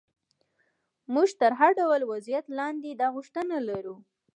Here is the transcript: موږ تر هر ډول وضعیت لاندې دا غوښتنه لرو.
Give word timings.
موږ 1.13 1.29
تر 1.41 1.51
هر 1.59 1.71
ډول 1.79 2.01
وضعیت 2.11 2.45
لاندې 2.59 2.89
دا 3.01 3.07
غوښتنه 3.15 3.55
لرو. 3.69 3.95